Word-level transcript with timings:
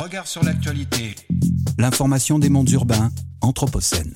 Regard 0.00 0.26
sur 0.26 0.42
l'actualité. 0.42 1.14
L'information 1.76 2.38
des 2.38 2.48
mondes 2.48 2.70
urbains, 2.70 3.10
Anthropocène. 3.42 4.14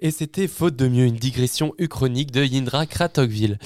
Et 0.00 0.10
c'était 0.10 0.48
faute 0.48 0.74
de 0.74 0.88
mieux 0.88 1.04
une 1.04 1.14
digression 1.14 1.72
uchronique 1.78 2.32
de 2.32 2.42
Yindra 2.44 2.86
Kratokville. 2.86 3.60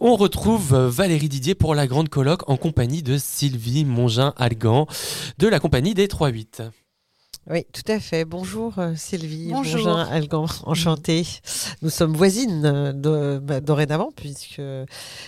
On 0.00 0.16
retrouve 0.16 0.74
Valérie 0.74 1.28
Didier 1.28 1.54
pour 1.54 1.74
la 1.74 1.86
grande 1.86 2.08
colloque 2.08 2.48
en 2.48 2.56
compagnie 2.56 3.02
de 3.02 3.18
Sylvie 3.18 3.84
Mongin-Algan 3.84 4.86
de 5.36 5.48
la 5.48 5.60
compagnie 5.60 5.92
des 5.92 6.06
3-8. 6.06 6.70
Oui, 7.50 7.66
tout 7.74 7.82
à 7.92 8.00
fait. 8.00 8.24
Bonjour 8.24 8.78
euh, 8.78 8.94
Sylvie. 8.96 9.48
Bonjour. 9.50 9.84
Bonjour 9.84 9.98
Algan, 9.98 10.46
enchantée. 10.64 11.26
Nous 11.82 11.90
sommes 11.90 12.14
voisines 12.16 12.64
euh, 12.64 12.92
de, 12.94 13.38
bah, 13.38 13.60
dorénavant, 13.60 14.10
puisque 14.16 14.62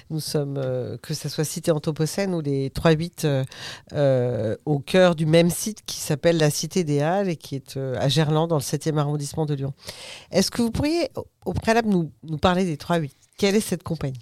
nous 0.09 0.21
sommes, 0.21 0.57
euh, 0.57 0.97
que 0.97 1.13
ce 1.13 1.29
soit 1.29 1.45
cité 1.45 1.73
Anthropocène 1.73 2.35
ou 2.35 2.41
les 2.41 2.71
3-8, 2.71 3.25
euh, 3.27 3.45
euh, 3.93 4.57
au 4.65 4.79
cœur 4.79 5.15
du 5.15 5.27
même 5.27 5.51
site 5.51 5.85
qui 5.85 5.99
s'appelle 6.01 6.39
la 6.39 6.49
Cité 6.49 6.85
des 6.85 7.03
Halles 7.03 7.29
et 7.29 7.37
qui 7.37 7.55
est 7.55 7.77
euh, 7.77 7.95
à 8.01 8.09
Gerland, 8.09 8.49
dans 8.49 8.57
le 8.57 8.63
7e 8.63 8.97
arrondissement 8.97 9.45
de 9.45 9.53
Lyon. 9.53 9.75
Est-ce 10.31 10.51
que 10.51 10.63
vous 10.63 10.71
pourriez, 10.71 11.11
au- 11.45 11.53
préalable, 11.53 11.91
nous, 11.91 12.11
nous 12.23 12.39
parler 12.39 12.65
des 12.65 12.77
3-8 12.77 13.11
Quelle 13.37 13.57
est 13.57 13.61
cette 13.61 13.83
compagnie? 13.83 14.21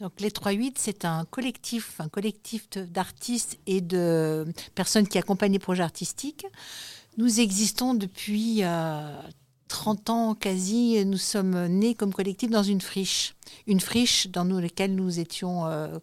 Donc 0.00 0.12
les 0.20 0.30
3-8, 0.30 0.72
c'est 0.78 1.04
un 1.04 1.26
collectif, 1.26 2.00
un 2.00 2.08
collectif 2.08 2.68
d'artistes 2.70 3.58
et 3.66 3.82
de 3.82 4.46
personnes 4.74 5.06
qui 5.06 5.18
accompagnent 5.18 5.52
les 5.52 5.58
projets 5.58 5.82
artistiques. 5.82 6.46
Nous 7.18 7.40
existons 7.40 7.94
depuis 7.94 8.62
euh, 8.62 9.22
30 9.68 10.10
ans 10.10 10.34
quasi. 10.34 11.02
Nous 11.06 11.16
sommes 11.16 11.66
nés 11.66 11.94
comme 11.94 12.12
collectif 12.12 12.50
dans 12.50 12.62
une 12.62 12.82
friche. 12.82 13.34
Une 13.66 13.80
friche 13.80 14.28
dans 14.28 14.44
laquelle 14.44 14.94
nous 14.94 15.18
étions 15.18 15.64
euh, 15.64 15.98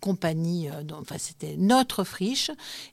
compagnie. 0.00 0.70
euh, 0.70 0.82
enfin, 0.98 1.16
c'était 1.18 1.56
notre 1.58 2.02
friche. 2.02 2.50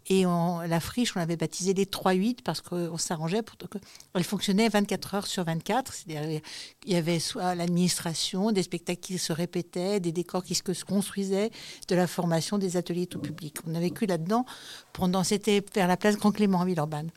Et 0.07 0.23
la 0.23 0.80
friche, 0.81 1.16
on 1.16 1.20
l'avait 1.20 1.38
baptisée 1.38 1.73
les 1.73 1.85
3-8 1.85 2.39
parce 2.44 2.59
qu'on 2.59 2.97
s'arrangeait 2.97 3.41
pour 3.41 3.58
que 3.58 3.78
elle 4.16 4.25
fonctionnait 4.25 4.67
24 4.67 5.16
heures 5.16 5.28
sur 5.28 5.45
24. 5.45 5.94
C'est-à-dire, 5.94 6.41
il 6.85 6.91
y 6.91 6.97
avait 6.97 7.19
soit 7.19 7.56
l'administration, 7.56 8.52
des 8.52 8.63
spectacles 8.63 9.00
qui 9.00 9.17
se 9.17 9.31
répétaient, 9.31 10.02
des 10.02 10.11
décors 10.11 10.44
qui 10.44 10.56
se 10.56 10.63
construisaient, 10.83 11.52
de 11.88 11.95
la 11.95 12.06
formation, 12.06 12.58
des 12.58 12.75
ateliers 12.75 13.08
tout 13.08 13.19
public. 13.19 13.59
On 13.66 13.75
a 13.75 13.80
vécu 13.80 14.08
là-dedans 14.08 14.45
pendant, 14.91 15.23
c'était 15.23 15.63
vers 15.73 15.88
la 15.88 15.95
place 15.95 16.17
Grand 16.17 16.33
Clément, 16.33 16.59
en 16.59 16.66
Villeurbanne. 16.66 17.11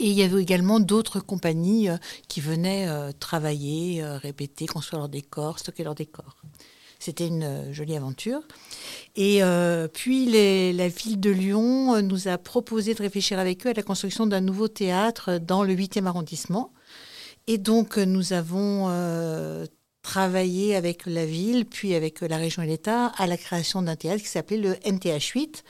Et 0.00 0.10
il 0.10 0.14
y 0.14 0.22
avait 0.22 0.40
également 0.40 0.78
d'autres 0.78 1.18
compagnies 1.20 1.88
euh, 1.88 1.96
qui 2.28 2.40
venaient 2.40 2.88
euh, 2.88 3.10
travailler, 3.18 4.02
euh, 4.02 4.16
répéter, 4.16 4.66
construire 4.66 5.00
leurs 5.00 5.08
décors, 5.08 5.58
stocker 5.58 5.82
leurs 5.82 5.96
décors. 5.96 6.36
C'était 7.00 7.26
une 7.26 7.72
jolie 7.72 7.96
aventure. 7.96 8.40
Et 9.14 9.40
puis 9.94 10.26
la 10.72 10.88
ville 10.88 11.20
de 11.20 11.30
Lyon 11.30 12.02
nous 12.02 12.26
a 12.26 12.38
proposé 12.38 12.92
de 12.92 13.00
réfléchir 13.00 13.38
avec 13.38 13.64
eux 13.64 13.70
à 13.70 13.72
la 13.72 13.84
construction 13.84 14.26
d'un 14.26 14.40
nouveau 14.40 14.66
théâtre 14.66 15.38
dans 15.38 15.62
le 15.62 15.76
8e 15.76 16.06
arrondissement. 16.06 16.72
Et 17.46 17.56
donc 17.56 17.98
nous 17.98 18.32
avons 18.32 18.88
travaillé 20.02 20.74
avec 20.74 21.06
la 21.06 21.24
ville, 21.24 21.66
puis 21.66 21.94
avec 21.94 22.20
la 22.20 22.36
région 22.36 22.64
et 22.64 22.66
l'État, 22.66 23.12
à 23.16 23.28
la 23.28 23.36
création 23.36 23.80
d'un 23.80 23.94
théâtre 23.94 24.20
qui 24.20 24.28
s'appelait 24.28 24.56
le 24.56 24.74
NTH 24.84 25.34
8 25.36 25.62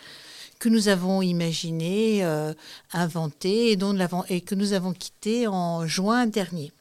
que 0.59 0.69
nous 0.69 0.89
avons 0.89 1.23
imaginé, 1.23 2.25
euh, 2.25 2.53
inventé 2.93 3.73
et, 3.73 3.77
dont 3.77 3.97
et 4.29 4.41
que 4.41 4.55
nous 4.55 4.73
avons 4.73 4.93
quitté 4.93 5.47
en 5.47 5.87
juin 5.87 6.27
dernier. 6.27 6.73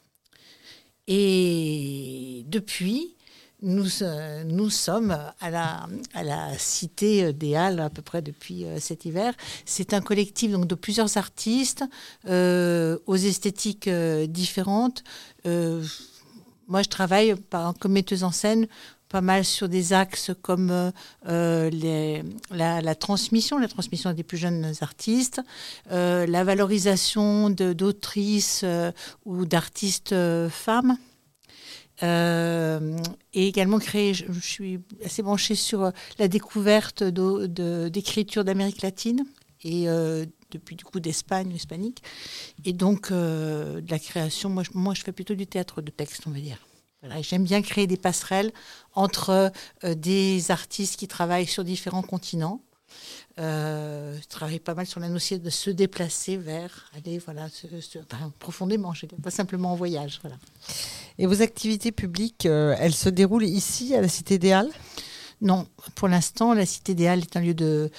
Et 1.07 2.43
depuis, 2.47 3.15
nous, 3.61 4.03
euh, 4.03 4.43
nous 4.43 4.69
sommes 4.69 5.17
à 5.39 5.49
la, 5.49 5.87
à 6.13 6.23
la 6.23 6.57
Cité 6.57 7.33
des 7.33 7.55
Halles 7.55 7.79
à 7.79 7.89
peu 7.89 8.01
près 8.01 8.21
depuis 8.21 8.65
euh, 8.65 8.79
cet 8.79 9.05
hiver. 9.05 9.33
C'est 9.65 9.93
un 9.93 10.01
collectif 10.01 10.51
donc, 10.51 10.67
de 10.67 10.75
plusieurs 10.75 11.17
artistes 11.17 11.83
aux 12.25 13.15
esthétiques 13.15 13.89
différentes. 13.89 15.03
Moi, 16.69 16.81
je 16.81 16.89
travaille 16.89 17.35
par, 17.35 17.73
comme 17.79 17.93
metteuse 17.93 18.25
en 18.25 18.31
scène 18.31 18.67
pas 19.09 19.21
mal 19.21 19.45
sur 19.45 19.69
des 19.69 19.93
axes 19.93 20.31
comme 20.41 20.71
euh, 20.71 20.91
euh, 21.27 22.21
la, 22.51 22.95
transmission, 22.95 23.57
la 23.57 23.67
transmission 23.67 24.11
des 24.13 24.23
plus 24.23 24.37
jeunes 24.37 24.73
artistes, 24.81 25.41
euh, 25.91 26.25
la 26.25 26.43
valorisation 26.43 27.49
d'autrices 27.49 28.65
ou 29.25 29.45
d'artistes 29.45 30.15
femmes. 30.49 30.97
Et 32.01 33.47
également 33.47 33.79
créer, 33.79 34.13
je, 34.13 34.31
suis 34.39 34.79
assez 35.03 35.23
branchée 35.23 35.55
sur 35.55 35.91
la 36.19 36.27
découverte 36.27 37.03
d'écriture 37.03 38.43
d'Amérique 38.43 38.83
latine 38.83 39.23
et 39.63 39.87
depuis 40.51 40.75
du 40.75 40.83
coup 40.85 40.99
d'Espagne, 40.99 41.51
hispanique. 41.55 42.03
Et 42.65 42.73
donc 42.73 43.11
de 43.11 43.89
la 43.89 43.99
création, 43.99 44.49
moi 44.49 44.63
moi 44.75 44.93
je 44.93 45.01
fais 45.01 45.11
plutôt 45.11 45.33
du 45.33 45.47
théâtre 45.47 45.81
de 45.81 45.89
texte, 45.89 46.23
on 46.27 46.31
va 46.31 46.39
dire. 46.39 46.66
Voilà, 47.01 47.21
J'aime 47.21 47.43
bien 47.43 47.61
créer 47.61 47.87
des 47.87 47.97
passerelles 47.97 48.51
entre 48.93 49.51
euh, 49.83 49.95
des 49.95 50.51
artistes 50.51 50.97
qui 50.97 51.07
travaillent 51.07 51.45
sur 51.45 51.63
différents 51.63 52.01
continents. 52.01 52.61
Euh, 53.39 54.17
je 54.19 54.27
travaille 54.27 54.59
pas 54.59 54.73
mal 54.73 54.87
sur 54.87 54.99
la 54.99 55.09
notion 55.09 55.37
de 55.37 55.49
se 55.51 55.69
déplacer 55.69 56.37
vers, 56.37 56.89
aller 56.95 57.19
voilà, 57.19 57.49
se- 57.49 57.67
profondément, 58.39 58.93
je 58.95 59.01
veux 59.03 59.07
dire, 59.09 59.19
pas 59.21 59.29
simplement 59.29 59.73
en 59.73 59.75
voyage. 59.75 60.19
Voilà. 60.23 60.37
Et 61.19 61.27
vos 61.27 61.41
activités 61.43 61.91
publiques, 61.91 62.47
euh, 62.47 62.75
elles 62.79 62.95
se 62.95 63.09
déroulent 63.09 63.45
ici, 63.45 63.93
à 63.93 64.01
la 64.01 64.07
Cité 64.07 64.39
des 64.39 64.53
Halles? 64.53 64.71
Non, 65.39 65.67
pour 65.93 66.07
l'instant, 66.07 66.55
la 66.55 66.65
Cité 66.65 66.95
des 66.95 67.07
Halles 67.07 67.19
est 67.21 67.37
un 67.37 67.41
lieu 67.41 67.53
de 67.53 67.91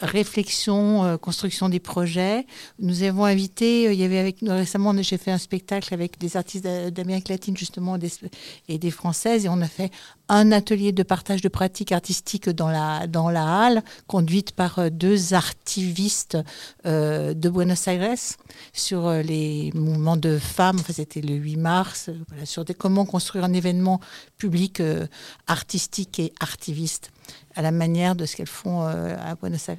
réflexion, 0.00 1.04
euh, 1.04 1.16
construction 1.16 1.68
des 1.68 1.80
projets. 1.80 2.46
Nous 2.78 3.02
avons 3.02 3.24
invité, 3.24 3.88
euh, 3.88 3.92
il 3.92 4.00
y 4.00 4.04
avait 4.04 4.18
avec 4.18 4.42
nous 4.42 4.50
récemment, 4.52 4.94
j'ai 5.02 5.18
fait 5.18 5.30
un 5.30 5.38
spectacle 5.38 5.92
avec 5.92 6.18
des 6.18 6.36
artistes 6.36 6.64
d'a- 6.64 6.90
d'Amérique 6.90 7.28
latine 7.28 7.56
justement 7.56 7.98
et 8.68 8.78
des 8.78 8.90
Françaises 8.90 9.44
et 9.44 9.48
on 9.48 9.60
a 9.60 9.68
fait 9.68 9.90
un 10.28 10.50
atelier 10.52 10.92
de 10.92 11.02
partage 11.02 11.42
de 11.42 11.48
pratiques 11.48 11.92
artistiques 11.92 12.48
dans 12.48 12.68
la, 12.68 13.06
dans 13.06 13.28
la 13.28 13.64
halle, 13.66 13.82
conduite 14.06 14.52
par 14.52 14.78
euh, 14.78 14.88
deux 14.90 15.34
artivistes 15.34 16.38
de 16.84 17.48
Buenos 17.48 17.86
Aires 17.86 18.14
sur 18.72 19.10
les 19.10 19.70
mouvements 19.74 20.16
de 20.16 20.38
femmes. 20.38 20.78
Enfin, 20.80 20.92
C'était 20.92 21.20
le 21.20 21.34
8 21.34 21.56
mars, 21.56 22.10
sur 22.44 22.64
comment 22.78 23.04
construire 23.04 23.44
un 23.44 23.52
événement 23.52 24.00
public 24.38 24.82
artistique 25.46 26.18
et 26.18 26.32
artiviste 26.40 27.10
à 27.54 27.62
la 27.62 27.70
manière 27.70 28.14
de 28.14 28.26
ce 28.26 28.36
qu'elles 28.36 28.46
font 28.46 28.82
euh, 28.82 29.16
à 29.18 29.34
Buenos 29.34 29.68
Aires. 29.68 29.78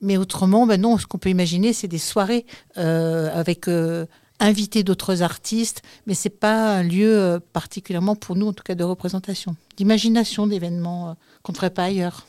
Mais 0.00 0.16
autrement, 0.16 0.66
ben 0.66 0.80
non, 0.80 0.98
ce 0.98 1.06
qu'on 1.06 1.18
peut 1.18 1.30
imaginer, 1.30 1.72
c'est 1.72 1.88
des 1.88 1.98
soirées 1.98 2.44
euh, 2.76 3.30
avec 3.34 3.66
euh, 3.68 4.06
invités 4.40 4.82
d'autres 4.82 5.22
artistes, 5.22 5.82
mais 6.06 6.14
c'est 6.14 6.28
pas 6.28 6.76
un 6.76 6.82
lieu 6.82 7.40
particulièrement 7.54 8.14
pour 8.14 8.36
nous, 8.36 8.48
en 8.48 8.52
tout 8.52 8.62
cas, 8.62 8.74
de 8.74 8.84
représentation, 8.84 9.56
d'imagination 9.78 10.46
d'événements 10.46 11.16
qu'on 11.42 11.52
ne 11.52 11.56
ferait 11.56 11.70
pas 11.70 11.84
ailleurs. 11.84 12.26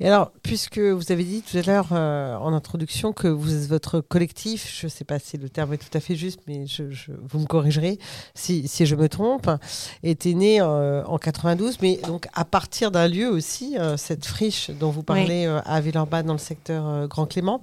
Et 0.00 0.08
alors, 0.08 0.32
puisque 0.42 0.78
vous 0.78 1.12
avez 1.12 1.22
dit 1.22 1.42
tout 1.42 1.56
à 1.56 1.62
l'heure 1.62 1.88
euh, 1.92 2.34
en 2.36 2.52
introduction 2.52 3.12
que 3.12 3.28
vous, 3.28 3.64
votre 3.68 4.00
collectif, 4.00 4.68
je 4.80 4.86
ne 4.86 4.90
sais 4.90 5.04
pas 5.04 5.18
si 5.20 5.36
le 5.36 5.48
terme 5.48 5.72
est 5.74 5.78
tout 5.78 5.96
à 5.96 6.00
fait 6.00 6.16
juste, 6.16 6.40
mais 6.48 6.66
je, 6.66 6.90
je- 6.90 7.12
vous 7.28 7.38
me 7.38 7.46
corrigerez 7.46 7.98
si, 8.34 8.66
si 8.66 8.86
je 8.86 8.96
me 8.96 9.08
trompe, 9.08 9.48
était 10.02 10.32
né 10.34 10.60
euh, 10.60 11.04
en 11.04 11.18
92, 11.18 11.78
mais 11.80 12.00
donc 12.08 12.26
à 12.34 12.44
partir 12.44 12.90
d'un 12.90 13.06
lieu 13.06 13.28
aussi, 13.30 13.76
euh, 13.78 13.96
cette 13.96 14.24
friche 14.26 14.70
dont 14.70 14.90
vous 14.90 15.04
parlez 15.04 15.46
euh, 15.46 15.60
à 15.64 15.80
Villeurbanne 15.80 16.26
dans 16.26 16.32
le 16.32 16.38
secteur 16.40 17.06
Grand 17.06 17.26
Clément. 17.26 17.62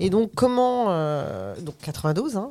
Et 0.00 0.08
donc 0.08 0.30
comment, 0.34 0.86
donc 1.60 1.74
92, 1.82 2.36
hein, 2.36 2.48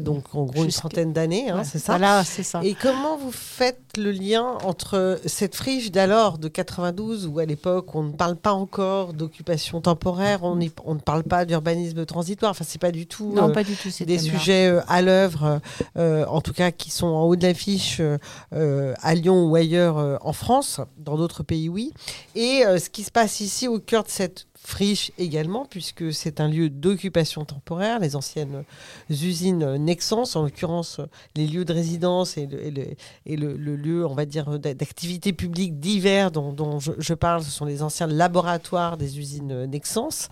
donc 0.00 0.34
en 0.34 0.44
gros 0.44 0.64
une 0.64 0.70
trentaine 0.70 1.12
d'années, 1.14 1.48
hein, 1.50 1.58
Ouais, 1.58 1.64
c'est 1.64 1.78
ça 1.78 1.96
Voilà, 1.96 2.22
c'est 2.24 2.42
ça. 2.42 2.60
et 2.62 2.74
comment 2.74 3.16
vous 3.16 3.32
faites 3.32 3.80
le 3.96 4.10
lien 4.12 4.58
entre 4.64 5.18
cette 5.24 5.54
friche 5.56 5.90
d'alors, 5.90 6.36
de 6.38 6.48
92, 6.48 7.26
où 7.26 7.38
à 7.38 7.46
l'époque 7.46 7.67
on 7.94 8.02
ne 8.02 8.12
parle 8.12 8.36
pas 8.36 8.52
encore 8.52 9.12
d'occupation 9.12 9.80
temporaire, 9.80 10.40
on, 10.42 10.56
ne 10.56 11.00
parle 11.00 11.22
pas 11.22 11.44
d'urbanisme 11.44 12.04
transitoire, 12.04 12.50
enfin 12.50 12.64
c'est 12.66 12.80
pas 12.80 12.92
du 12.92 13.06
tout 13.06 13.32
non, 13.32 13.50
euh, 13.50 13.52
pas 13.52 13.64
du 13.64 13.74
tout. 13.74 13.88
des 14.04 14.18
sujets 14.18 14.68
euh, 14.68 14.80
à 14.88 15.02
l'œuvre, 15.02 15.60
euh, 15.96 16.24
en 16.26 16.40
tout 16.40 16.52
cas 16.52 16.70
qui 16.70 16.90
sont 16.90 17.06
en 17.06 17.24
haut 17.24 17.36
de 17.36 17.42
l'affiche 17.42 18.00
à 18.50 19.14
Lyon 19.14 19.46
ou 19.46 19.56
ailleurs 19.56 20.18
en 20.24 20.32
France, 20.32 20.80
dans 20.98 21.16
d'autres 21.16 21.42
pays 21.42 21.68
oui. 21.68 21.92
Et 22.34 22.62
ce 22.62 22.90
qui 22.90 23.02
se 23.02 23.10
passe 23.10 23.40
ici 23.40 23.68
au 23.68 23.78
cœur 23.78 24.04
de 24.04 24.08
cette 24.08 24.46
friche 24.62 25.12
également, 25.18 25.64
puisque 25.64 26.12
c'est 26.12 26.40
un 26.40 26.48
lieu 26.48 26.68
d'occupation 26.68 27.44
temporaire, 27.44 27.98
les 28.00 28.16
anciennes 28.16 28.64
usines 29.08 29.76
Nexens, 29.76 30.36
en 30.36 30.42
l'occurrence 30.42 31.00
les 31.36 31.46
lieux 31.46 31.64
de 31.64 31.72
résidence 31.72 32.36
et 32.36 32.46
le, 32.46 33.56
lieu, 33.76 34.06
on 34.06 34.14
va 34.14 34.26
dire, 34.26 34.58
d'a- 34.58 34.74
d'activité 34.74 35.32
publique 35.32 35.80
divers 35.80 36.30
dont, 36.30 36.78
je 36.80 37.14
parle, 37.14 37.42
ce 37.42 37.50
sont 37.50 37.64
les 37.64 37.82
anciens 37.82 38.06
laboratoires 38.06 38.96
des 38.96 39.18
usines 39.18 39.64
Nexens. 39.66 40.28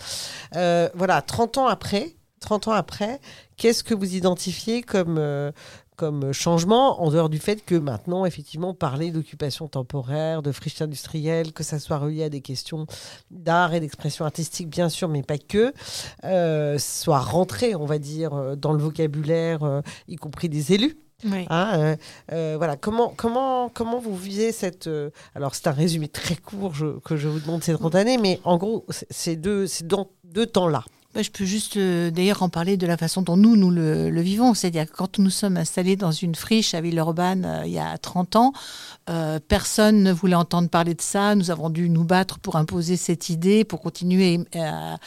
Euh, 0.54 0.88
voilà, 0.94 1.22
30 1.22 1.58
ans 1.58 1.66
après, 1.66 2.16
30 2.40 2.68
ans 2.68 2.72
après, 2.72 3.20
qu'est-ce 3.56 3.82
que 3.82 3.94
vous 3.94 4.14
identifiez 4.14 4.82
comme, 4.82 5.16
euh, 5.18 5.50
comme 5.96 6.32
changement, 6.32 7.02
en 7.02 7.10
dehors 7.10 7.28
du 7.28 7.38
fait 7.38 7.64
que 7.64 7.74
maintenant, 7.74 8.24
effectivement, 8.26 8.74
parler 8.74 9.10
d'occupation 9.10 9.66
temporaire, 9.68 10.42
de 10.42 10.52
friche 10.52 10.80
industrielle, 10.82 11.52
que 11.52 11.62
ça 11.64 11.78
soit 11.78 11.98
relié 11.98 12.24
à 12.24 12.28
des 12.28 12.40
questions 12.40 12.86
d'art 13.30 13.74
et 13.74 13.80
d'expression 13.80 14.24
artistique, 14.24 14.68
bien 14.68 14.88
sûr, 14.88 15.08
mais 15.08 15.22
pas 15.22 15.38
que, 15.38 15.72
euh, 16.24 16.78
soit 16.78 17.18
rentré, 17.20 17.74
on 17.74 17.86
va 17.86 17.98
dire, 17.98 18.34
euh, 18.34 18.56
dans 18.56 18.72
le 18.72 18.78
vocabulaire, 18.82 19.62
euh, 19.64 19.80
y 20.08 20.16
compris 20.16 20.48
des 20.48 20.72
élus. 20.72 20.96
Oui. 21.24 21.46
Hein, 21.48 21.96
euh, 22.32 22.54
voilà, 22.58 22.76
comment, 22.76 23.12
comment, 23.16 23.70
comment 23.70 23.98
vous 23.98 24.14
visez 24.14 24.52
cette. 24.52 24.88
alors, 25.34 25.54
c'est 25.54 25.66
un 25.66 25.72
résumé 25.72 26.08
très 26.08 26.36
court 26.36 26.74
je- 26.74 26.98
que 26.98 27.16
je 27.16 27.26
vous 27.26 27.40
demande 27.40 27.64
ces 27.64 27.72
30 27.72 27.94
années, 27.94 28.18
mais 28.18 28.38
en 28.44 28.58
gros, 28.58 28.84
c'est 29.10 29.36
deux, 29.36 29.64
deux 30.24 30.44
temps-là. 30.46 30.84
Bah, 31.16 31.22
je 31.22 31.30
peux 31.30 31.46
juste 31.46 31.78
euh, 31.78 32.10
d'ailleurs 32.10 32.42
en 32.42 32.50
parler 32.50 32.76
de 32.76 32.86
la 32.86 32.98
façon 32.98 33.22
dont 33.22 33.38
nous, 33.38 33.56
nous 33.56 33.70
le, 33.70 34.20
vivons. 34.20 34.52
C'est-à-dire 34.52 34.84
que 34.84 34.94
quand 34.94 35.18
nous 35.18 35.30
sommes 35.30 35.56
installés 35.56 35.96
dans 35.96 36.10
une 36.10 36.34
friche 36.34 36.74
à 36.74 36.82
Villeurbanne 36.82 37.46
euh, 37.46 37.62
il 37.64 37.72
y 37.72 37.78
a 37.78 37.96
30 37.96 38.36
ans, 38.36 38.52
euh, 39.08 39.40
personne 39.48 40.02
ne 40.02 40.12
voulait 40.12 40.34
entendre 40.34 40.68
parler 40.68 40.92
de 40.92 41.00
ça. 41.00 41.34
Nous 41.34 41.50
avons 41.50 41.70
dû 41.70 41.88
nous 41.88 42.04
battre 42.04 42.38
pour 42.38 42.56
imposer 42.56 42.98
cette 42.98 43.30
idée, 43.30 43.64
pour 43.64 43.80
continuer 43.80 44.40
à, 44.54 44.98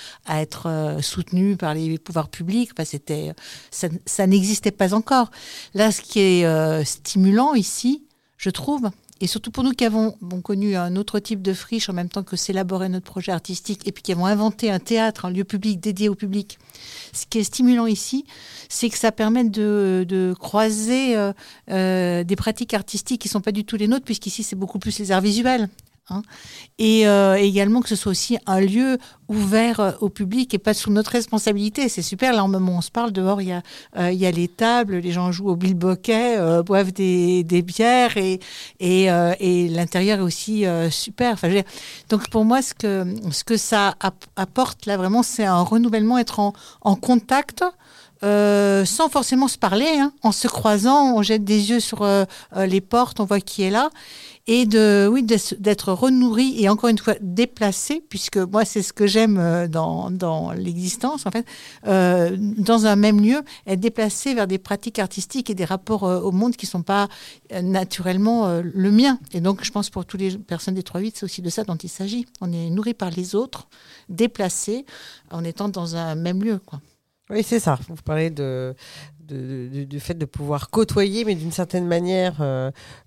être 0.41 0.97
soutenus 1.01 1.59
par 1.59 1.75
les 1.75 1.99
pouvoirs 1.99 2.29
publics. 2.29 2.71
Enfin, 2.73 2.85
c'était, 2.85 3.33
ça, 3.69 3.87
ça 4.07 4.25
n'existait 4.25 4.71
pas 4.71 4.95
encore. 4.95 5.29
Là, 5.75 5.91
ce 5.91 6.01
qui 6.01 6.21
est 6.21 6.85
stimulant 6.85 7.53
ici, 7.53 8.03
je 8.37 8.49
trouve, 8.49 8.89
et 9.21 9.27
surtout 9.27 9.51
pour 9.51 9.63
nous 9.63 9.71
qui 9.71 9.85
avons 9.85 10.11
connu 10.43 10.75
un 10.75 10.95
autre 10.95 11.19
type 11.19 11.41
de 11.41 11.53
friche 11.53 11.89
en 11.89 11.93
même 11.93 12.09
temps 12.09 12.23
que 12.23 12.35
s'élaborer 12.35 12.89
notre 12.89 13.05
projet 13.05 13.31
artistique, 13.31 13.87
et 13.87 13.91
puis 13.91 14.01
qui 14.01 14.11
avons 14.11 14.25
inventé 14.25 14.71
un 14.71 14.79
théâtre, 14.79 15.25
un 15.25 15.31
lieu 15.31 15.43
public 15.43 15.79
dédié 15.79 16.09
au 16.09 16.15
public, 16.15 16.57
ce 17.13 17.25
qui 17.25 17.39
est 17.39 17.43
stimulant 17.43 17.85
ici, 17.85 18.25
c'est 18.69 18.89
que 18.89 18.97
ça 18.97 19.11
permet 19.11 19.43
de, 19.43 20.05
de 20.07 20.33
croiser 20.39 21.17
euh, 21.17 21.33
euh, 21.69 22.23
des 22.23 22.35
pratiques 22.35 22.73
artistiques 22.73 23.21
qui 23.21 23.27
ne 23.27 23.31
sont 23.31 23.41
pas 23.41 23.51
du 23.51 23.65
tout 23.65 23.75
les 23.75 23.87
nôtres, 23.87 24.05
puisqu'ici 24.05 24.43
c'est 24.43 24.55
beaucoup 24.55 24.79
plus 24.79 24.97
les 24.99 25.11
arts 25.11 25.21
visuels. 25.21 25.69
Hein. 26.09 26.21
Et 26.79 27.05
euh, 27.07 27.35
également 27.35 27.81
que 27.81 27.89
ce 27.89 27.97
soit 27.97 28.11
aussi 28.11 28.37
un 28.47 28.61
lieu 28.61 28.97
ouvert 29.27 29.81
euh, 29.81 29.91
au 29.99 30.07
public 30.07 30.53
et 30.53 30.57
pas 30.57 30.73
sous 30.73 30.91
notre 30.91 31.11
responsabilité. 31.11 31.89
C'est 31.89 32.01
super. 32.01 32.31
Là, 32.31 32.41
en 32.43 32.47
moment 32.47 32.77
on 32.77 32.81
se 32.81 32.89
parle, 32.89 33.11
dehors, 33.11 33.41
il 33.41 33.49
y 33.49 33.51
a, 33.51 33.61
euh, 33.97 34.11
il 34.11 34.17
y 34.17 34.25
a 34.25 34.31
les 34.31 34.47
tables, 34.47 34.95
les 34.95 35.11
gens 35.11 35.33
jouent 35.33 35.49
au 35.49 35.57
bilboquet, 35.57 36.37
boivent 36.63 36.93
des, 36.93 37.43
bières 37.61 38.15
et, 38.15 38.39
l'intérieur 39.69 40.19
est 40.19 40.21
aussi 40.21 40.65
super. 40.89 41.35
Donc 42.07 42.29
pour 42.29 42.45
moi, 42.45 42.61
ce 42.61 42.73
que, 42.73 43.57
ça 43.57 43.95
app- 43.99 44.25
apporte 44.37 44.85
là 44.85 44.95
vraiment, 44.95 45.21
c'est 45.21 45.45
un 45.45 45.61
renouvellement, 45.61 46.17
être 46.17 46.39
en, 46.39 46.95
contact. 46.95 47.63
sans 48.21 49.09
forcément 49.09 49.49
se 49.49 49.57
parler, 49.57 49.99
hein. 49.99 50.13
en 50.23 50.31
se 50.31 50.47
croisant, 50.47 51.17
on 51.17 51.21
jette 51.23 51.43
des 51.43 51.71
yeux 51.71 51.81
sur 51.81 52.07
les 52.55 52.81
portes, 52.81 53.19
on 53.19 53.25
voit 53.25 53.41
qui 53.41 53.63
est 53.63 53.71
là, 53.71 53.89
et 54.51 54.65
de, 54.65 55.07
oui, 55.07 55.21
d'être 55.21 55.93
renourri 55.93 56.55
et 56.57 56.69
encore 56.69 56.89
une 56.89 56.97
fois 56.97 57.13
déplacé, 57.21 58.03
puisque 58.09 58.37
moi 58.37 58.65
c'est 58.65 58.81
ce 58.81 58.93
que 58.93 59.05
j'aime 59.05 59.37
euh, 59.37 59.67
dans, 59.67 60.09
dans 60.09 60.53
l'existence, 60.53 61.27
en 61.27 61.29
fait, 61.29 61.45
euh, 61.85 62.35
dans 62.35 62.87
un 62.87 62.95
même 62.95 63.21
lieu, 63.21 63.43
être 63.67 63.79
déplacé 63.79 64.33
vers 64.33 64.47
des 64.47 64.57
pratiques 64.57 64.97
artistiques 64.97 65.51
et 65.51 65.53
des 65.53 65.65
rapports 65.65 66.03
euh, 66.03 66.19
au 66.19 66.31
monde 66.31 66.55
qui 66.55 66.65
sont 66.65 66.81
pas 66.81 67.09
naturellement 67.61 68.59
le 68.63 68.91
mien. 68.91 69.19
Et 69.33 69.39
donc 69.39 69.63
je 69.63 69.71
pense 69.71 69.91
pour 69.91 70.05
toutes 70.05 70.21
les 70.21 70.35
personnes 70.39 70.73
des 70.73 70.81
3-8, 70.81 71.11
c'est 71.13 71.25
aussi 71.25 71.43
de 71.43 71.49
ça 71.51 71.63
dont 71.63 71.75
il 71.75 71.89
s'agit. 71.89 72.25
On 72.41 72.51
est 72.51 72.71
nourri 72.71 72.95
par 72.95 73.11
les 73.11 73.35
autres, 73.35 73.67
déplacé, 74.09 74.83
en 75.29 75.43
étant 75.43 75.69
dans 75.69 75.95
un 75.95 76.15
même 76.15 76.43
lieu. 76.43 76.59
Quoi. 76.65 76.81
Oui, 77.29 77.43
c'est 77.43 77.59
ça. 77.59 77.77
Vous 77.87 78.01
parlez 78.03 78.31
de, 78.31 78.73
du 79.19 79.99
fait 79.99 80.15
de 80.15 80.25
pouvoir 80.25 80.71
côtoyer, 80.71 81.23
mais 81.23 81.35
d'une 81.35 81.51
certaine 81.51 81.85
manière, 81.85 82.41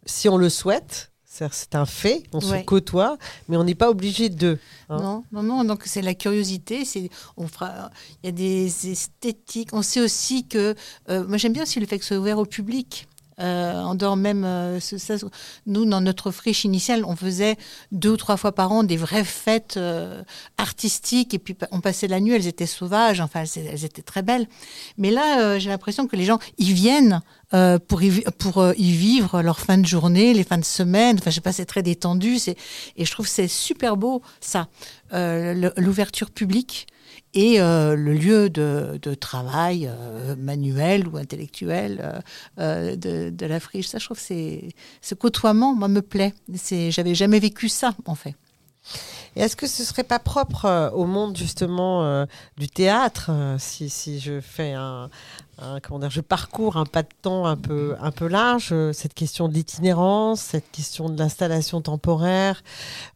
si 0.07 0.29
on 0.29 0.37
le 0.37 0.49
souhaite, 0.49 1.12
c'est 1.33 1.75
un 1.75 1.87
fait, 1.87 2.25
on 2.35 2.41
se 2.43 2.63
côtoie, 2.65 3.17
mais 3.49 3.57
on 3.57 3.65
n'est 3.65 3.75
pas 3.75 3.89
obligé 3.89 4.29
de. 4.29 4.59
Hein. 4.91 4.99
Non, 4.99 5.25
non, 5.33 5.43
non. 5.43 5.65
Donc 5.65 5.85
c'est 5.87 6.03
la 6.03 6.15
curiosité. 6.15 6.85
C'est, 6.85 7.09
on 7.39 7.49
fera. 7.49 7.91
Il 8.23 8.27
y 8.27 8.29
a 8.29 8.33
des 8.33 8.91
esthétiques. 8.91 9.71
On 9.73 9.81
sait 9.83 10.01
aussi 10.03 10.47
que. 10.47 10.75
euh, 11.09 11.27
moi 11.27 11.39
j'aime 11.39 11.55
bien 11.55 11.63
aussi 11.63 11.81
le 11.81 11.87
fait 11.87 11.99
que 11.99 12.05
ce 12.05 12.09
soit 12.09 12.19
ouvert 12.19 12.39
au 12.39 12.45
public. 12.45 13.09
Euh, 13.41 13.81
en 13.81 13.95
dehors 13.95 14.17
même, 14.17 14.45
euh, 14.45 14.81
ça, 14.81 15.15
nous 15.67 15.85
dans 15.85 16.01
notre 16.01 16.31
friche 16.31 16.65
initiale, 16.65 17.05
on 17.05 17.17
faisait 17.17 17.57
deux 17.91 18.11
ou 18.11 18.17
trois 18.17 18.37
fois 18.37 18.53
par 18.53 18.73
an 18.73 18.85
des 18.85 18.97
vraies 18.97 19.25
fêtes 19.25 19.77
euh, 19.77 20.23
artistiques 20.59 21.35
et 21.35 21.39
puis 21.39 21.57
on 21.71 21.81
passait 21.81 22.09
la 22.09 22.21
nuit. 22.21 22.35
Elles 22.35 22.47
étaient 22.47 22.67
sauvages, 22.67 23.21
enfin 23.21 23.45
elles, 23.57 23.85
étaient 23.85 24.03
très 24.03 24.23
belles. 24.23 24.47
Mais 24.99 25.11
là, 25.11 25.41
euh, 25.41 25.59
j'ai 25.59 25.71
l'impression 25.71 26.07
que 26.07 26.17
les 26.17 26.25
gens 26.25 26.39
y 26.59 26.73
viennent 26.73 27.23
euh, 27.55 27.79
pour, 27.79 28.03
y, 28.03 28.23
pour 28.39 28.73
y 28.77 28.93
vivre 28.93 29.43
leur 29.43 29.61
fin 29.61 29.79
de 29.79 29.87
journée, 29.87 30.35
les 30.35 30.45
fins 30.45 30.59
de 30.59 30.65
semaine. 30.65 31.17
Enfin, 31.19 31.31
je 31.31 31.37
sais 31.37 31.41
pas, 31.41 31.53
c'est 31.53 31.67
très 31.67 31.83
détendu. 31.83 32.37
Et 32.97 33.05
je 33.05 33.11
trouve 33.11 33.27
que 33.27 33.33
c'est 33.33 33.49
super 33.49 33.97
beau, 33.97 34.23
ça, 34.41 34.69
l'ouverture 35.13 36.31
publique 36.31 36.87
et 37.35 37.61
euh, 37.61 37.97
le 37.97 38.13
lieu 38.13 38.51
de, 38.51 39.15
travail 39.15 39.89
euh, 39.91 40.37
manuel 40.37 41.09
ou 41.09 41.17
intellectuel 41.17 42.23
euh, 42.59 42.97
de, 42.97 43.31
de 43.31 43.47
la 43.47 43.61
friche. 43.61 43.89
Ça, 43.89 43.99
je 43.99 44.05
trouve 44.05 44.19
que 44.19 44.23
c'est, 44.23 44.69
ce 45.01 45.15
côtoiement, 45.15 45.75
moi, 45.75 45.89
me 45.89 46.03
plaît. 46.03 46.35
C'est, 46.55 46.91
j'avais 46.91 47.15
jamais 47.15 47.41
vécu 47.41 47.69
ça, 47.69 47.95
en 48.07 48.15
fait. 48.15 48.35
Est-ce 49.37 49.57
que 49.57 49.67
ce 49.67 49.85
serait 49.85 50.05
pas 50.05 50.19
propre 50.19 50.91
au 50.95 51.07
monde 51.07 51.37
justement 51.37 52.27
du 52.59 52.69
théâtre 52.69 53.31
si, 53.59 53.89
si 53.89 54.19
je 54.19 54.41
fais 54.41 54.73
un, 54.73 55.09
un- 55.63 55.81
comment 55.81 56.01
dire, 56.01 56.11
je 56.11 56.21
parcours 56.21 56.77
un 56.77 56.85
pas 56.85 57.03
de 57.03 57.09
temps 57.23 57.47
un 57.47 57.57
peu 57.57 57.95
un 58.01 58.11
peu 58.11 58.27
large 58.27 58.71
euh, 58.73 58.93
cette 58.93 59.15
question 59.15 59.49
de 59.49 59.55
l'itinérance, 59.55 60.41
cette 60.41 60.71
question 60.73 61.09
de 61.09 61.19
l'installation 61.19 61.81
temporaire. 61.81 62.63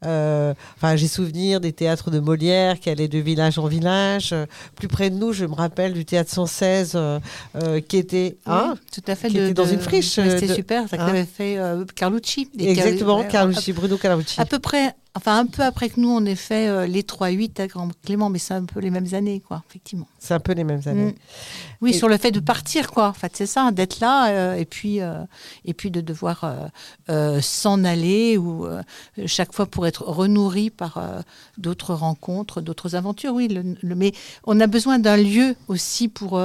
euh, 0.05 0.55
enfin, 0.77 0.97
j'ai 0.97 1.09
souvenir 1.09 1.61
des 1.61 1.73
théâtres 1.73 2.11
de 2.11 2.21
Molière 2.21 2.79
qui 2.81 2.91
allaient 2.91 3.09
de 3.09 3.19
village 3.19 3.59
en 3.59 3.67
village. 3.67 4.35
Plus 4.77 4.89
près 4.89 5.11
de 5.11 5.17
nous, 5.17 5.33
je 5.33 5.45
me 5.45 5.55
rappelle 5.55 5.93
du 5.93 6.05
théâtre 6.05 6.31
116 6.31 6.93
euh, 6.95 7.19
euh, 7.57 7.81
qui 7.81 7.97
était 7.97 8.37
hein, 8.47 8.75
tout 8.93 9.03
à 9.07 9.15
fait. 9.15 9.29
qui 9.29 9.39
était 9.39 9.55
dans 9.55 9.67
une 9.67 9.81
friche, 9.81 10.15
C'était 10.15 10.49
super. 10.55 10.89
Ça 10.89 10.97
hein. 10.99 11.07
avait 11.07 11.25
fait 11.25 11.59
Carlucci. 11.95 12.51
Exactement 12.59 13.25
Carlucci, 13.25 13.73
Bruno 13.73 13.97
Carlucci. 13.97 14.41
À 14.41 14.45
peu 14.45 14.59
près, 14.59 14.95
enfin 15.17 15.39
un 15.39 15.47
peu 15.47 15.63
après 15.63 15.89
que 15.89 15.99
nous, 15.99 16.09
on 16.11 16.25
ait 16.25 16.35
fait 16.37 16.69
euh, 16.69 16.87
les 16.87 17.03
3-8 17.03 17.61
à 17.61 17.67
Grand 17.67 17.89
Clément, 18.05 18.31
mais 18.31 18.39
c'est 18.39 18.55
un 18.55 18.65
peu 18.65 18.81
les 18.81 18.91
mêmes 18.91 19.13
années, 19.15 19.41
quoi, 19.41 19.63
effectivement. 19.69 20.07
C'est 20.19 20.35
un 20.35 20.41
peu 20.41 20.53
les 20.53 20.65
mêmes 20.65 20.83
années. 20.87 21.13
Mm. 21.13 21.15
Oui, 21.83 21.91
Et- 21.91 21.93
sur 21.93 22.09
le 22.09 22.17
fait 22.19 22.31
de 22.31 22.41
partir, 22.41 22.91
quoi. 22.91 23.09
En 23.09 23.13
fait, 23.13 23.33
c'est 23.35 23.47
ça, 23.47 23.71
d'être 23.73 24.01
là 24.01 24.29
euh, 24.29 24.55
et 24.55 24.65
puis 24.65 25.01
euh, 25.01 25.25
et 25.65 25.75
puis 25.75 25.91
de 25.91 26.01
devoir 26.01 26.45
s'en 27.41 27.85
aller 27.85 28.37
ou 28.39 28.67
chaque 29.27 29.53
fois 29.55 29.67
pour 29.67 29.87
être 29.87 30.03
renourri 30.03 30.71
par 30.71 31.01
d'autres 31.59 31.95
rencontres, 31.95 32.61
d'autres 32.61 32.95
aventures. 32.95 33.33
Oui, 33.35 33.49
le, 33.49 33.77
le- 33.83 33.95
mais 33.95 34.13
on 34.45 34.59
a 34.61 34.67
besoin 34.67 34.99
d'un 34.99 35.17
lieu 35.17 35.55
aussi 35.69 36.09
pour 36.09 36.41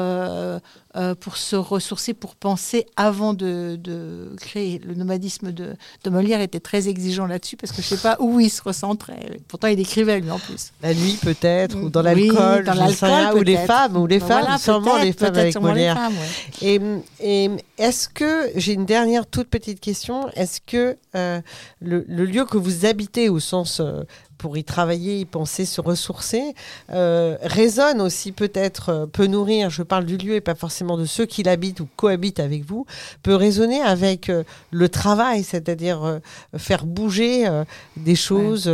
pour 1.21 1.37
se 1.37 1.55
ressourcer, 1.55 2.13
pour 2.13 2.35
penser 2.35 2.85
avant 2.95 3.33
de, 3.33 3.77
de 3.81 4.35
créer. 4.39 4.79
Le 4.79 4.93
nomadisme 4.93 5.51
de, 5.51 5.75
de 6.03 6.09
Molière 6.09 6.41
était 6.41 6.59
très 6.59 6.87
exigeant 6.89 7.25
là-dessus 7.27 7.55
parce 7.57 7.71
que 7.71 7.81
je 7.81 7.87
sais 7.87 7.97
pas 7.97 8.17
où 8.19 8.39
il 8.39 8.49
se 8.61 8.67
recentrait. 8.67 9.39
Pourtant, 9.47 9.67
il 9.67 9.79
écrivait 9.79 10.19
lui 10.19 10.31
en 10.31 10.39
plus. 10.39 10.71
La 10.81 10.93
nuit 10.93 11.17
peut-être, 11.21 11.75
ou 11.77 11.89
dans 11.89 12.03
Oui, 12.03 12.27
l'alcool, 12.27 12.63
dans 12.65 12.73
l'alcool, 12.73 13.39
ou 13.39 13.43
les 13.43 13.57
femmes, 13.57 13.97
ou 13.97 14.07
les 14.07 14.19
Ben 14.19 14.27
femmes, 14.27 14.41
voilà, 14.41 14.57
sûrement 14.57 14.97
les 14.97 15.13
femmes 15.13 15.35
avec 15.35 15.59
Molière. 15.59 15.95
femmes, 15.95 16.13
ouais. 16.61 16.67
Et, 17.21 17.45
et 17.45 17.49
est-ce 17.77 18.07
que, 18.09 18.49
j'ai 18.55 18.73
une 18.73 18.85
dernière 18.85 19.25
toute 19.27 19.47
petite 19.47 19.79
question, 19.79 20.29
est-ce 20.35 20.59
que 20.65 20.97
euh, 21.15 21.41
le, 21.81 22.05
le 22.07 22.25
lieu 22.25 22.45
que 22.45 22.57
vous 22.57 22.85
habitez 22.85 23.29
au 23.29 23.39
sens 23.39 23.79
euh, 23.79 24.03
pour 24.41 24.57
y 24.57 24.63
travailler, 24.63 25.19
y 25.19 25.25
penser, 25.25 25.65
se 25.65 25.81
ressourcer, 25.81 26.55
euh, 26.91 27.37
résonne 27.43 28.01
aussi 28.01 28.31
peut-être, 28.31 28.89
euh, 28.89 29.05
peut 29.05 29.27
nourrir, 29.27 29.69
je 29.69 29.83
parle 29.83 30.05
du 30.05 30.17
lieu 30.17 30.33
et 30.33 30.41
pas 30.41 30.55
forcément 30.55 30.97
de 30.97 31.05
ceux 31.05 31.27
qui 31.27 31.43
l'habitent 31.43 31.79
ou 31.79 31.87
cohabitent 31.95 32.39
avec 32.39 32.65
vous, 32.65 32.87
peut 33.21 33.35
résonner 33.35 33.81
avec 33.81 34.29
euh, 34.29 34.43
le 34.71 34.89
travail, 34.89 35.43
c'est-à-dire 35.43 36.03
euh, 36.03 36.19
faire 36.57 36.87
bouger 36.87 37.47
des 37.97 38.15
choses. 38.15 38.71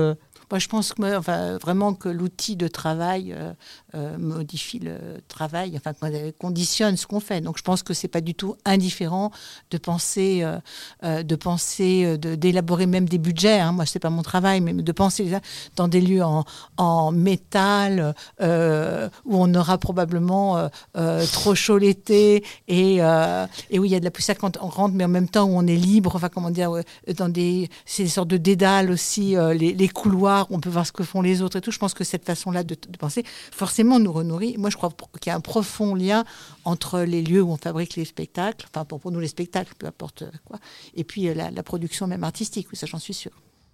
Moi, 0.50 0.60
je 0.60 0.68
pense 0.68 0.94
que, 0.94 1.18
enfin, 1.18 1.58
vraiment 1.58 1.94
que 1.94 2.08
l'outil 2.08 2.56
de 2.56 2.70
travail 2.70 3.34
euh, 3.34 3.52
euh, 3.96 4.18
modifie 4.18 4.80
le 4.80 4.98
travail, 5.28 5.74
enfin, 5.76 5.92
qu'on- 5.94 6.32
conditionne 6.40 6.96
ce 6.96 7.06
qu'on 7.06 7.20
fait. 7.20 7.42
Donc, 7.42 7.58
je 7.58 7.64
pense 7.64 7.84
que 7.84 7.94
c'est 7.94 8.08
pas 8.08 8.22
du 8.22 8.34
tout 8.34 8.56
indifférent 8.64 9.32
de 9.72 9.78
penser, 9.78 10.40
euh, 10.44 10.58
euh, 11.04 11.24
de 11.24 11.36
penser, 11.36 12.04
euh, 12.06 12.18
d'élaborer 12.38 12.86
même 12.86 13.10
des 13.10 13.18
budgets. 13.18 13.60
hein. 13.60 13.74
Moi, 13.74 13.86
c'est 13.86 14.00
pas 14.00 14.10
mon 14.10 14.22
travail, 14.22 14.62
mais 14.62 14.72
de 14.74 14.92
penser 14.94 15.30
dans 15.76 15.90
des 15.90 16.00
lieux 16.00 16.24
en, 16.24 16.46
en 16.78 17.12
métal 17.12 18.16
euh, 18.40 19.10
où 19.26 19.36
on 19.36 19.54
aura 19.54 19.78
probablement 19.78 20.58
euh, 20.58 20.68
euh, 20.96 21.26
trop 21.34 21.56
chaud 21.56 21.78
l'été 21.78 22.46
et, 22.70 23.02
euh, 23.02 23.46
et 23.70 23.80
où 23.80 23.86
il 23.86 23.92
y 23.92 23.96
a 23.96 24.00
de 24.00 24.06
la 24.06 24.12
poussière 24.12 24.38
quand 24.38 24.58
on 24.62 24.68
rentre, 24.68 24.96
mais 24.96 25.04
en 25.04 25.10
même 25.10 25.28
temps 25.28 25.44
où 25.44 25.58
on 25.58 25.68
est 25.68 25.76
libre. 25.76 26.16
Enfin, 26.16 26.30
comment 26.30 26.52
dire, 26.52 26.72
dans 27.18 27.28
des, 27.28 27.70
des 27.98 28.08
sortes 28.08 28.30
de 28.30 28.38
dédales 28.38 28.92
aussi, 28.92 29.36
euh, 29.36 29.54
les 29.54 29.90
couloirs 29.90 30.37
on 30.50 30.60
peut 30.60 30.70
voir 30.70 30.86
ce 30.86 30.92
que 30.92 31.04
font 31.04 31.22
les 31.22 31.42
autres 31.42 31.58
et 31.58 31.62
tout. 31.62 31.72
Je 31.72 31.80
pense 31.80 31.94
que 31.94 32.04
cette 32.04 32.26
façon-là 32.26 32.64
de, 32.64 32.76
de 32.76 32.98
penser, 32.98 33.24
forcément, 33.52 34.00
nous 34.00 34.12
renourrit. 34.12 34.56
Moi, 34.58 34.70
je 34.70 34.78
crois 34.78 34.92
qu'il 35.20 35.32
y 35.32 35.34
a 35.34 35.36
un 35.36 35.42
profond 35.42 35.96
lien 35.96 36.26
entre 36.66 37.02
les 37.02 37.22
lieux 37.22 37.42
où 37.42 37.52
on 37.52 37.58
fabrique 37.58 37.96
les 37.96 38.06
spectacles, 38.06 38.68
enfin 38.70 38.86
pour, 38.86 39.00
pour 39.00 39.12
nous 39.12 39.20
les 39.20 39.28
spectacles, 39.28 39.74
peu 39.78 39.88
importe 39.88 40.24
quoi, 40.46 40.60
et 40.94 41.04
puis 41.04 41.28
euh, 41.28 41.34
la, 41.34 41.52
la 41.52 41.64
production 41.64 42.08
même 42.08 42.24
artistique, 42.24 42.68
oui, 42.72 42.78
ça 42.78 42.86
j'en 42.86 43.00
suis 43.00 43.14
sûre. 43.14 43.32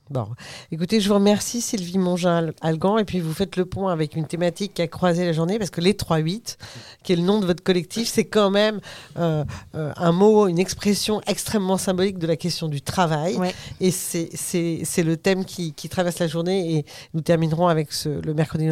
Bon, 0.10 0.28
écoutez, 0.72 1.00
je 1.00 1.08
vous 1.08 1.16
remercie 1.16 1.62
Sylvie 1.62 1.98
Mongin-Algan 1.98 2.98
et 2.98 3.06
puis 3.06 3.22
vous 3.22 3.34
faites 3.34 3.56
le 3.56 3.66
point 3.66 3.92
avec 3.94 4.16
une 4.16 4.28
thématique 4.28 4.74
qui 4.74 4.82
a 4.82 4.88
croisé 4.88 5.26
la 5.26 5.32
journée 5.32 5.58
parce 5.58 5.70
que 5.70 5.80
les 5.80 5.94
3-8, 5.94 6.58
qui 7.04 7.14
est 7.14 7.16
le 7.16 7.22
nom 7.22 7.40
de 7.40 7.46
votre 7.46 7.64
collectif, 7.64 8.10
c'est 8.10 8.26
quand 8.26 8.52
même 8.52 8.82
euh, 9.18 9.46
euh, 9.76 9.94
un 9.96 10.12
mot, 10.12 10.48
une 10.48 10.60
expression 10.60 11.22
extrêmement 11.26 11.78
symbolique 11.78 12.20
de 12.20 12.28
la 12.28 12.36
question 12.36 12.68
du 12.68 12.82
travail 12.82 13.38
Ouais. 13.38 13.56
et 13.80 13.92
c'est- 13.92 14.30
c'est 14.34 14.82
c'est 14.84 15.04
le 15.04 15.16
thème 15.16 15.46
qui, 15.46 15.72
qui 15.74 15.88
traverse 15.90 16.20
la 16.20 16.28
journée 16.28 16.76
et 16.80 16.86
nous 17.14 17.22
terminerons 17.22 17.68
avec 17.68 17.94
ce, 17.94 18.10
le 18.10 18.34
mercredi 18.34 18.68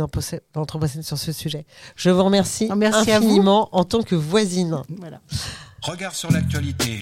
d'Anthropocène 0.53 1.01
sur 1.01 1.17
ce 1.17 1.31
sujet. 1.31 1.65
Je 1.95 2.09
vous 2.09 2.23
remercie 2.23 2.67
Oh, 2.69 2.75
merci 2.75 3.09
à 3.09 3.19
vous. 3.19 3.25
infiniment 3.27 3.69
en 3.71 3.85
tant 3.85 4.03
que 4.03 4.15
voisine. 4.15 4.81
Voilà. 4.99 5.21
Regard 5.81 6.13
sur 6.13 6.29
l'actualité. 6.29 7.01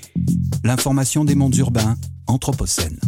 L'information 0.64 1.26
des 1.26 1.36
mondes 1.36 1.56
urbains, 1.58 1.98
Anthropocène. 2.28 3.00